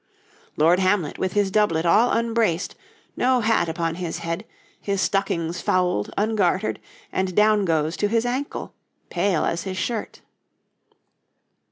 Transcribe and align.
'Lord 0.57 0.79
Hamlet, 0.79 1.19
with 1.19 1.33
his 1.33 1.51
doublet 1.51 1.85
all 1.85 2.09
unbraced; 2.11 2.73
No 3.15 3.41
hat 3.41 3.69
upon 3.69 3.93
his 3.93 4.17
head; 4.25 4.45
his 4.81 4.99
stockings 4.99 5.61
fouled, 5.61 6.11
Ungartered, 6.17 6.79
and 7.11 7.35
down 7.35 7.65
goes 7.65 7.95
to 7.97 8.07
his 8.07 8.25
ancle; 8.25 8.73
Pale 9.11 9.45
as 9.45 9.61
his 9.61 9.77
shirt.' 9.77 10.21